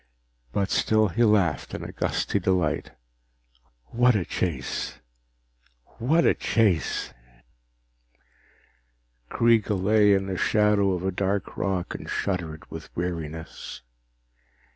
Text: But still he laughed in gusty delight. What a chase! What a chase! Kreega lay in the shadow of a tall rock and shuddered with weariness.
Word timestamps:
But 0.51 0.71
still 0.71 1.09
he 1.09 1.23
laughed 1.23 1.75
in 1.75 1.83
gusty 1.95 2.39
delight. 2.39 2.89
What 3.91 4.15
a 4.15 4.25
chase! 4.25 4.97
What 5.99 6.25
a 6.25 6.33
chase! 6.33 7.13
Kreega 9.29 9.75
lay 9.75 10.15
in 10.15 10.25
the 10.25 10.37
shadow 10.37 10.93
of 10.93 11.05
a 11.05 11.11
tall 11.11 11.39
rock 11.55 11.93
and 11.93 12.09
shuddered 12.09 12.63
with 12.71 12.89
weariness. 12.97 13.83